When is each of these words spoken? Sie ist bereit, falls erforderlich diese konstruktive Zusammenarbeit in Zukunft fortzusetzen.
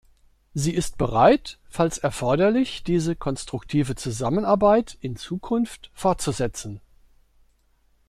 Sie 0.55 0.73
ist 0.73 0.97
bereit, 0.97 1.59
falls 1.69 1.99
erforderlich 1.99 2.83
diese 2.83 3.15
konstruktive 3.15 3.93
Zusammenarbeit 3.93 4.97
in 4.99 5.15
Zukunft 5.15 5.91
fortzusetzen. 5.93 6.81